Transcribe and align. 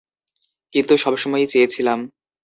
কিন্তু 0.73 0.93
সবসময়ই 0.97 1.47
চেয়েছিলাম। 1.47 1.99